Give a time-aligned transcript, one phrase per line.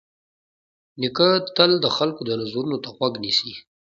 [0.99, 3.51] نیکه تل د خلکو د نظرونو ته غوږ نیسي.